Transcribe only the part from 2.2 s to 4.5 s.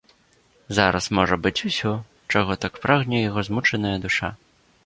чаго так прагне яго змучаная душа.